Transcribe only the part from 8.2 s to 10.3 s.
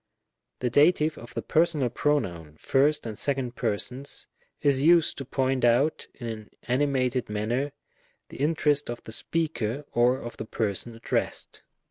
the interest of the speaker, or